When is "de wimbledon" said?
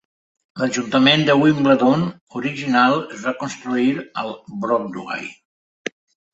1.27-2.07